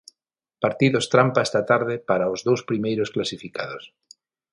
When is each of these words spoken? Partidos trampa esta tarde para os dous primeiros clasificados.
Partidos 0.63 1.09
trampa 1.13 1.45
esta 1.47 1.61
tarde 1.71 1.95
para 2.09 2.31
os 2.33 2.39
dous 2.47 2.61
primeiros 2.69 3.09
clasificados. 3.15 3.83